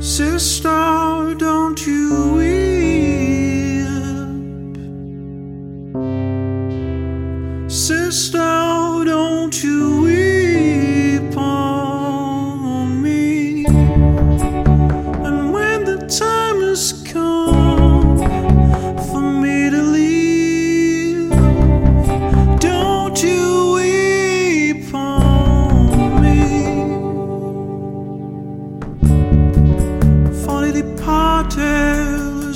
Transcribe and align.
Sister, 0.00 1.34
don't 1.36 1.86
you 1.86 2.32
weep. 2.32 2.80
Sister, 7.70 8.49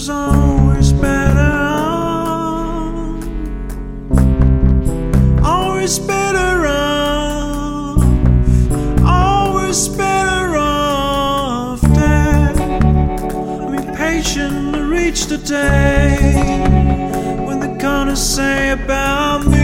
always 0.08 0.92
better 0.92 1.54
always 5.84 5.98
better 5.98 6.66
off, 6.66 8.02
always 9.04 9.88
better 9.88 10.56
off. 10.56 11.84
I'm 11.84 13.74
to 14.72 14.82
reach 14.86 15.26
the 15.26 15.36
day 15.36 16.32
when 17.46 17.60
they're 17.60 17.76
gonna 17.78 18.16
say 18.16 18.70
about 18.70 19.46
me. 19.46 19.63